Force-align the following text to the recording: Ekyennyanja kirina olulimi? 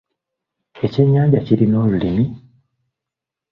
Ekyennyanja 0.85 1.39
kirina 1.45 1.77
olulimi? 1.85 2.25